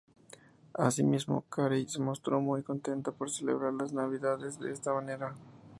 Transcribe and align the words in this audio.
Asimismo, 0.73 1.45
Carey 1.47 1.87
se 1.87 1.99
mostró 1.99 2.41
muy 2.41 2.63
contenta 2.63 3.11
por 3.11 3.29
celebrar 3.29 3.73
las 3.75 3.93
navidades 3.93 4.57
de 4.59 4.71
esta 4.71 4.91
manera. 4.95 5.35